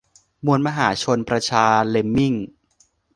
[0.45, 0.87] มวลมหา
[1.29, 2.33] ประชาเลมมิ่ง